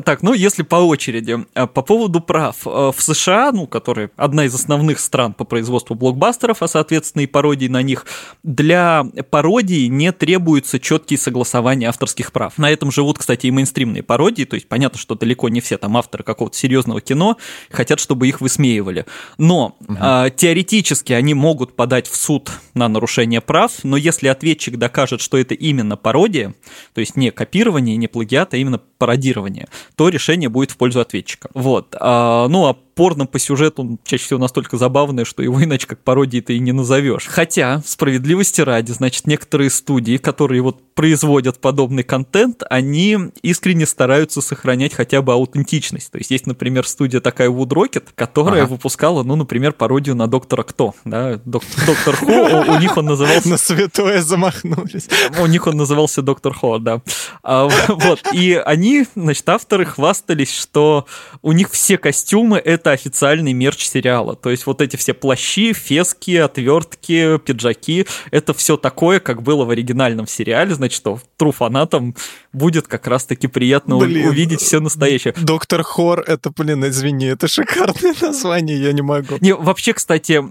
[0.04, 1.44] Так, ну, если по очереди.
[1.54, 2.56] А, по поводу прав.
[2.66, 7.26] А, в США, ну, которые одна из основных стран по производству блокбастеров, а, соответственно, и
[7.26, 8.06] пародий на них,
[8.42, 12.58] для пародии не требуются четкие согласования авторских прав.
[12.58, 15.76] На этом живут, кстати, кстати, и мейнстримные пародии, то есть понятно, что далеко не все
[15.78, 17.36] там авторы какого-то серьезного кино
[17.70, 19.06] хотят, чтобы их высмеивали.
[19.38, 19.96] Но угу.
[20.00, 25.36] э, теоретически они могут подать в суд на нарушение прав, но если ответчик докажет, что
[25.36, 26.54] это именно пародия,
[26.94, 31.48] то есть не копирование, не плагиат, а именно пародирование, то решение будет в пользу ответчика.
[31.54, 31.96] Вот.
[31.98, 35.98] А, ну, а порно по сюжету он чаще всего настолько забавное, что его иначе как
[36.00, 37.26] пародии ты и не назовешь.
[37.26, 44.92] Хотя, справедливости ради, значит, некоторые студии, которые вот производят подобный контент, они искренне стараются сохранять
[44.94, 46.12] хотя бы аутентичность.
[46.12, 48.72] То есть есть, например, студия такая Wood Rocket, которая ага.
[48.72, 53.48] выпускала, ну, например, пародию на Доктора Кто, да, Доктор Хо, у них он назывался...
[53.48, 55.08] На святое замахнулись.
[55.40, 57.00] У них он назывался Доктор Хо, да.
[57.42, 61.06] А, вот, и они, значит, авторы хвастались, что
[61.42, 64.36] у них все костюмы— это официальный мерч сериала.
[64.36, 69.70] То есть вот эти все плащи, фески, отвертки, пиджаки— это все такое, как было в
[69.70, 72.14] оригинальном сериале, значит, что true фанатам
[72.52, 75.34] будет как раз-таки приятно блин, увидеть все настоящее.
[75.40, 79.36] Доктор Хор, это, блин, извини, это шикарное название, я не могу.
[79.40, 80.42] Не, вообще, кстати,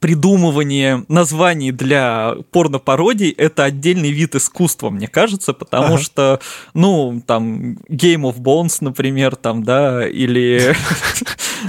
[0.00, 6.02] придумывание названий для порно-пародий— это отдельный вид искусства, мне кажется, потому ага.
[6.02, 6.40] что,
[6.74, 10.74] ну, там, Game of Bones, например, там, да, или...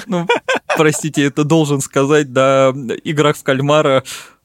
[0.08, 0.26] Ну,
[0.78, 2.74] простите, это должен сказать, да,
[3.04, 4.04] игра в кальмара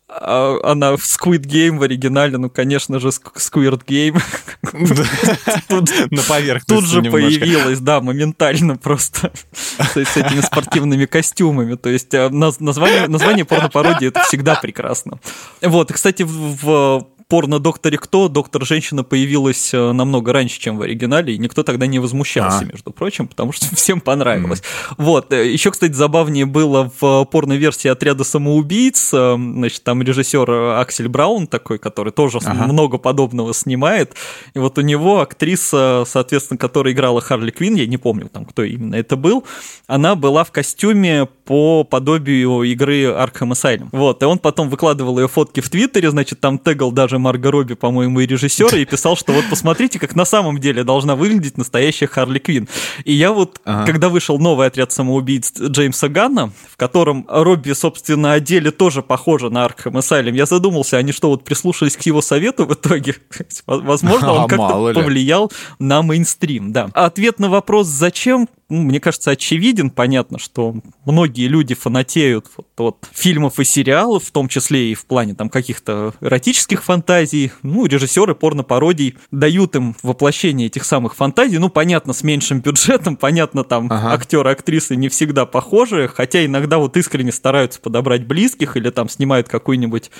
[0.08, 4.20] а, она в Squid Game в оригинале, ну, конечно же, Squid Game.
[6.10, 9.32] На поверхности Тут же появилась, да, моментально просто
[9.78, 11.74] с этими спортивными костюмами.
[11.74, 15.18] То есть а, название, название порно-пародии— это всегда прекрасно.
[15.60, 21.64] Вот, кстати, в порно-докторе кто, доктор-женщина появилась э, намного раньше, чем в оригинале, и никто
[21.64, 22.64] тогда не возмущался, а.
[22.64, 24.60] между прочим, потому что всем понравилось.
[24.60, 24.94] Mm.
[24.98, 25.32] Вот.
[25.32, 31.46] Э, Еще, кстати, забавнее было в порно-версии «Отряда самоубийц», э, значит, там режиссер Аксель Браун
[31.48, 32.66] такой, который тоже ага.
[32.66, 34.14] много подобного снимает,
[34.54, 38.62] и вот у него актриса, соответственно, которая играла Харли Квин, я не помню там, кто
[38.62, 39.44] именно это был,
[39.88, 43.88] она была в костюме по подобию игры Arkham Asylum.
[43.92, 47.50] Вот, и он потом выкладывал ее фотки в Твиттере, значит, там тегал даже даже Марго
[47.50, 51.58] Робби, по-моему, и режиссер, и писал, что вот посмотрите, как на самом деле должна выглядеть
[51.58, 52.68] настоящая Харли Квин.
[53.04, 53.86] И я вот, ага.
[53.86, 59.64] когда вышел новый отряд самоубийц Джеймса Ганна, в котором Робби, собственно, одели тоже похоже на
[59.64, 63.16] Аркхем Асайлем, я задумался, они что, вот прислушались к его совету в итоге?
[63.66, 66.90] Возможно, он как-то повлиял на мейнстрим, да.
[66.92, 69.90] Ответ на вопрос, зачем, ну, мне кажется, очевиден.
[69.90, 70.74] Понятно, что
[71.04, 75.48] многие люди фанатеют вот, от фильмов и сериалов, в том числе и в плане там
[75.48, 77.52] каких-то эротических фантазий.
[77.62, 81.58] Ну, режиссеры порно-пародий дают им воплощение этих самых фантазий.
[81.58, 84.12] Ну, понятно, с меньшим бюджетом, понятно, там ага.
[84.12, 89.48] актеры, актрисы не всегда похожи, хотя иногда вот искренне стараются подобрать близких или там снимают
[89.48, 90.10] какую-нибудь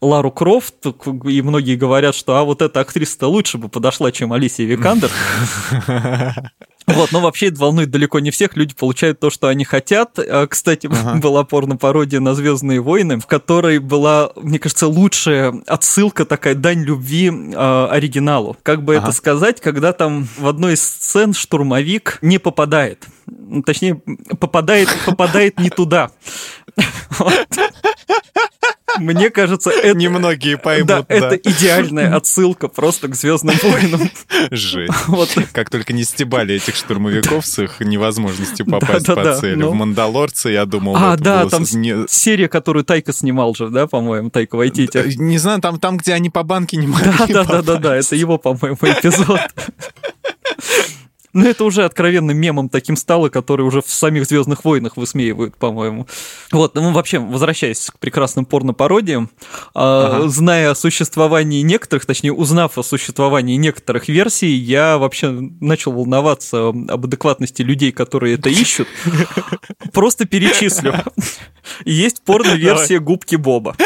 [0.00, 0.86] Лару Крофт,
[1.24, 5.10] и многие говорят, что а вот эта актриса-то лучше бы подошла, чем Алисия Викандер.
[6.86, 8.56] Вот, но вообще это волнует далеко не всех.
[8.56, 10.18] Люди получают то, что они хотят.
[10.18, 11.14] А, кстати, ага.
[11.20, 17.28] была порно-пародия на Звездные войны, в которой была, мне кажется, лучшая отсылка, такая дань любви
[17.28, 18.56] э, оригиналу.
[18.62, 19.04] Как бы ага.
[19.04, 23.06] это сказать, когда там в одной из сцен штурмовик не попадает.
[23.64, 24.00] Точнее,
[24.38, 26.12] попадает, попадает не туда.
[28.98, 29.96] Мне кажется, это...
[29.96, 31.04] Немногие поймут, да.
[31.08, 34.10] это идеальная отсылка просто к «Звездным войнам».
[34.50, 34.92] Жесть.
[35.06, 35.34] Вот.
[35.52, 39.62] Как только не стебали этих штурмовиков с их невозможностью попасть по цели.
[39.62, 40.96] В «Мандалорце» я думал...
[40.96, 45.16] А, да, там серия, которую Тайка снимал же, да, по-моему, Тайка Вайтити.
[45.16, 49.40] Не знаю, там, там, где они по банке не могли Да-да-да, это его, по-моему, эпизод.
[51.36, 56.06] Ну, это уже откровенным мемом таким стало, который уже в самих Звездных войнах высмеивают, по-моему.
[56.50, 59.28] Вот, ну, вообще, возвращаясь к прекрасным порно-пародиям,
[59.74, 60.28] а, ага.
[60.30, 67.04] зная о существовании некоторых, точнее, узнав о существовании некоторых версий, я вообще начал волноваться об
[67.04, 68.88] адекватности людей, которые это ищут.
[69.92, 70.94] Просто перечислю.
[71.84, 73.76] Есть порно-версия губки Боба,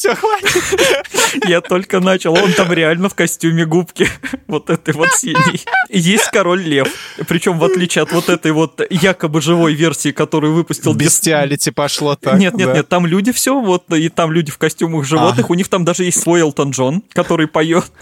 [0.00, 1.44] Все, хватит.
[1.46, 4.08] Я только начал, он там реально в костюме губки,
[4.46, 5.62] вот этой вот синей.
[5.90, 6.88] Есть король лев,
[7.28, 10.94] причем в отличие от вот этой вот якобы живой версии, которую выпустил...
[10.94, 12.38] Бестиалити пошло так.
[12.38, 12.74] Нет, нет, да.
[12.76, 15.52] нет, там люди все, вот, и там люди в костюмах животных, ага.
[15.52, 17.92] у них там даже есть свой Элтон Джон, который поет.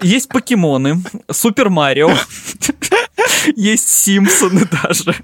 [0.00, 2.10] Есть покемоны, Супер Марио.
[3.56, 5.14] Есть Симпсоны даже.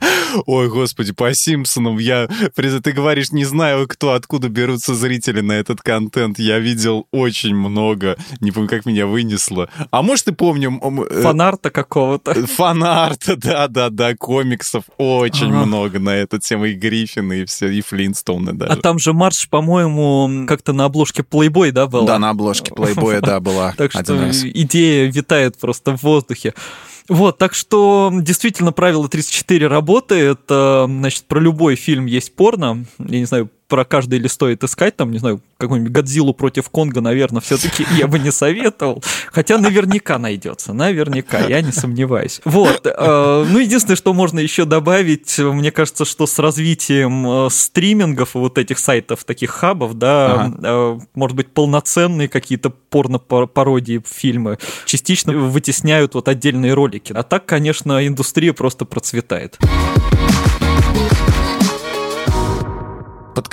[0.46, 2.28] Ой, господи, по Симпсонам я...
[2.54, 6.38] Ты говоришь, не знаю, кто, откуда берутся зрители на этот контент.
[6.38, 8.16] Я видел очень много.
[8.40, 9.68] Не помню, как меня вынесло.
[9.90, 10.80] А может, ты помню...
[11.10, 12.46] Э, Фанарта какого-то.
[12.46, 15.66] Фанарта, да-да-да, комиксов очень ага.
[15.66, 16.66] много на эту тему.
[16.66, 18.72] И Гриффины, и все, и Флинстоуны даже.
[18.72, 22.06] А там же марш, по-моему, как-то на обложке Playboy, да, был?
[22.06, 23.74] Да, на обложке Playboy, да, была.
[23.76, 26.54] Так что идея витает просто в воздухе.
[27.08, 30.40] Вот, так что действительно правило 34 работает.
[30.48, 32.84] Значит, про любой фильм есть порно.
[32.98, 37.00] Я не знаю, про каждый или стоит искать, там, не знаю, какую-нибудь Годзиллу против Конга,
[37.00, 39.02] наверное, все-таки я бы не советовал.
[39.32, 42.40] Хотя наверняка найдется, наверняка, я не сомневаюсь.
[42.44, 42.86] Вот.
[42.86, 48.38] Э, ну, единственное, что можно еще добавить, мне кажется, что с развитием э, стримингов и
[48.38, 50.58] вот этих сайтов, таких хабов, да, ага.
[50.62, 57.12] Э, может быть, полноценные какие-то порно-пародии фильмы частично вытесняют вот отдельные ролики.
[57.12, 59.58] А так, конечно, индустрия просто процветает.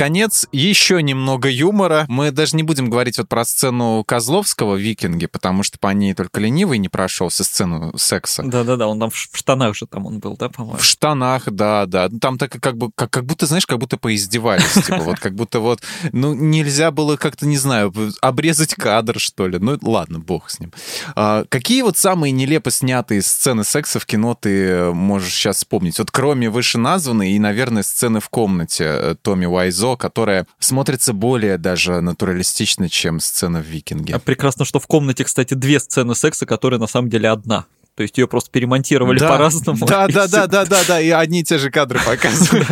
[0.01, 2.05] Конец еще немного юмора.
[2.07, 6.15] Мы даже не будем говорить вот про сцену Козловского в «Викинге», потому что по ней
[6.15, 8.41] только ленивый не прошелся сцену секса.
[8.41, 10.79] Да-да-да, он там в штанах же там он был, да, по-моему?
[10.79, 12.07] В штанах, да, да.
[12.09, 15.35] Ну, там так как бы, как, как будто, знаешь, как будто поиздевались, типа, вот как
[15.35, 19.59] будто вот, ну, нельзя было как-то, не знаю, обрезать кадр, что ли.
[19.59, 20.73] Ну, ладно, бог с ним.
[21.15, 25.99] А, какие вот самые нелепо снятые сцены секса в кино ты можешь сейчас вспомнить?
[25.99, 31.57] Вот кроме вышеназванной и, наверное, сцены в комнате э, Томми Уайз Айзо, которая смотрится более
[31.57, 34.15] даже натуралистично, чем сцена в «Викинге».
[34.15, 37.65] А прекрасно, что в комнате, кстати, две сцены секса, которые на самом деле одна.
[37.95, 39.85] То есть ее просто перемонтировали да, по-разному.
[39.85, 42.67] Да, да, да, да, да, да, и одни и те же кадры показывают.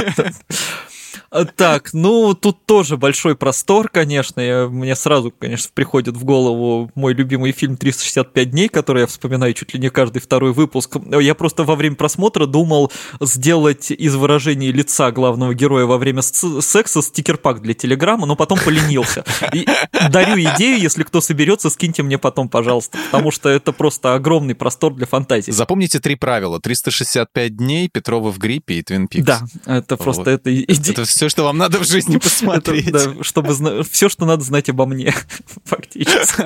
[1.55, 4.41] Так, ну, тут тоже большой простор, конечно.
[4.41, 9.53] Я, мне сразу, конечно, приходит в голову мой любимый фильм «365 дней», который я вспоминаю
[9.53, 10.97] чуть ли не каждый второй выпуск.
[11.19, 17.01] Я просто во время просмотра думал сделать из выражения лица главного героя во время секса
[17.01, 19.23] стикер-пак для Телеграма, но потом поленился.
[19.53, 19.67] И
[20.09, 24.93] дарю идею, если кто соберется, скиньте мне потом, пожалуйста, потому что это просто огромный простор
[24.93, 25.51] для фантазии.
[25.51, 26.59] Запомните три правила.
[26.59, 29.25] 365 дней, Петрова в гриппе и Твин Пикс.
[29.25, 30.27] Да, это просто вот.
[30.27, 30.49] это...
[30.89, 32.87] Это все, что вам надо в жизни посмотреть.
[32.87, 33.53] Это, да, чтобы
[33.83, 35.13] все, что надо знать обо мне,
[35.65, 36.45] фактически.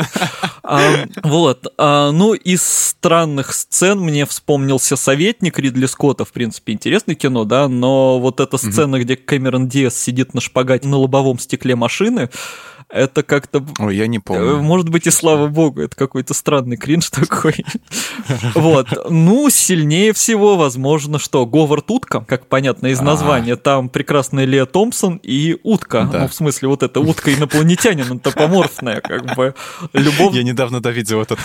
[0.64, 1.72] а, вот.
[1.78, 7.68] А, ну, из странных сцен мне вспомнился «Советник» Ридли Скотта, в принципе, интересное кино, да,
[7.68, 12.32] но вот эта сцена, где Кэмерон Диас сидит на шпагате на лобовом стекле машины,
[12.94, 13.66] это как-то...
[13.80, 14.58] Ой, я не помню.
[14.58, 17.56] Э, может быть, и слава богу, это какой-то странный кринж такой.
[18.56, 18.88] Вот.
[19.10, 25.20] Ну, сильнее всего, возможно, что Говард Утка, как понятно из названия, там прекрасная Лея Томпсон
[25.24, 26.10] и утка.
[26.12, 29.56] Ну, в смысле, вот эта утка инопланетянин, антропоморфная, как бы.
[29.94, 30.36] Любовь...
[30.36, 31.40] Я недавно довидел этот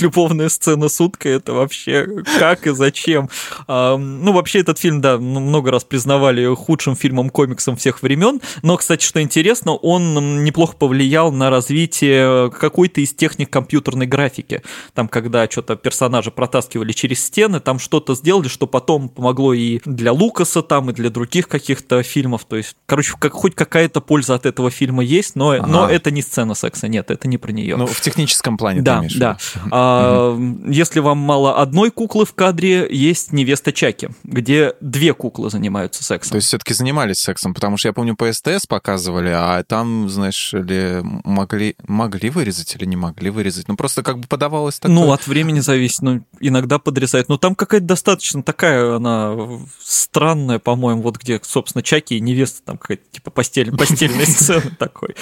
[0.00, 2.06] Любовная сцена с уткой, это вообще
[2.38, 3.28] как и зачем?
[3.68, 8.76] Ну, вообще, этот фильм, да, ну, много раз признавали худшим фильмом комиксом всех времен, но,
[8.76, 14.62] кстати, что интересно, он неплохо повлиял повлиял на развитие какой-то из техник компьютерной графики.
[14.94, 20.12] Там, когда что-то персонажи протаскивали через стены, там что-то сделали, что потом помогло и для
[20.12, 22.44] Лукаса там, и для других каких-то фильмов.
[22.44, 25.66] То есть, короче, как, хоть какая-то польза от этого фильма есть, но, ага.
[25.66, 27.76] но это не сцена секса, нет, это не про нее.
[27.76, 29.36] Ну, в техническом плане Да, да.
[29.72, 30.38] А,
[30.68, 36.30] если вам мало одной куклы в кадре, есть невеста Чаки, где две куклы занимаются сексом.
[36.30, 40.52] То есть все-таки занимались сексом, потому что я помню по СТС показывали, а там, знаешь,
[40.52, 43.68] ли могли, могли вырезать или не могли вырезать.
[43.68, 44.94] Ну, просто как бы подавалось такое...
[44.94, 47.28] Ну, от времени зависит, ну, иногда подрезают.
[47.28, 49.36] Но там какая-то достаточно такая, она
[49.82, 55.14] странная, по-моему, вот где, собственно, Чаки и невеста, там какая-то типа постель, постельная сцена такой.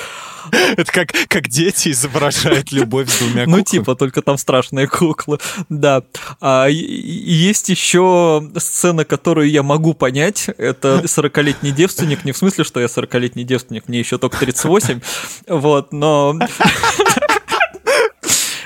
[0.77, 3.59] Это как, как дети изображают любовь с двумя ну, куклами.
[3.59, 5.39] Ну, типа, только там страшные куклы,
[5.69, 6.03] да.
[6.41, 10.49] А, есть еще сцена, которую я могу понять.
[10.59, 15.01] Это 40-летний девственник, не в смысле, что я 40-летний девственник, мне еще только 38,
[15.49, 16.39] вот, но...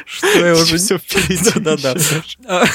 [0.05, 0.79] Что я уже...
[0.79, 1.51] Все впереди.
[1.61, 2.67] Да-да-да.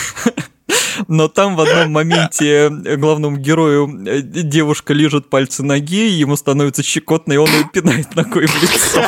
[1.08, 7.34] Но там в одном моменте главному герою э, девушка лежит пальцы ноги, ему становится щекотно,
[7.34, 9.04] и он ее пинает ногой в лицо.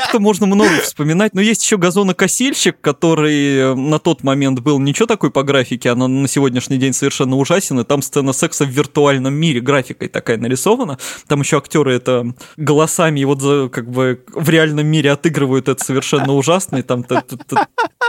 [0.00, 5.06] Так-то можно много вспоминать, но есть еще газонокосильщик, который э, на тот момент был ничего
[5.06, 9.32] такой по графике, она на сегодняшний день совершенно ужасен, и там сцена секса в виртуальном
[9.32, 10.98] мире графикой такая нарисована.
[11.28, 16.34] Там еще актеры это голосами и вот как бы в реальном мире отыгрывают это совершенно
[16.34, 17.02] ужасно, и там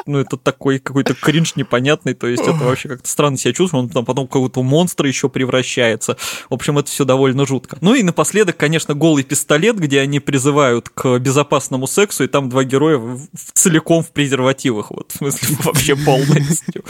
[0.06, 3.90] ну это такой какой-то кринж непонятный, то есть это вообще как-то странно себя чувствует, он
[3.90, 6.18] там потом какого-то монстра еще превращается.
[6.50, 7.78] В общем, это все довольно жутко.
[7.82, 12.64] Ну и напоследок, конечно, голый пистолет, где они призывают к безопасному сексу, и там два
[12.64, 16.84] героя в, целиком в презервативах, вот, в смысле, вообще полностью.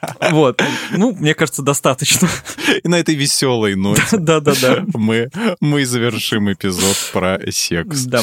[0.30, 0.62] Вот.
[0.92, 2.28] Ну, мне кажется, достаточно.
[2.84, 4.84] И на этой веселой ноте да-да-да.
[4.94, 5.28] мы,
[5.60, 8.04] мы завершим эпизод про секс.
[8.04, 8.22] Да.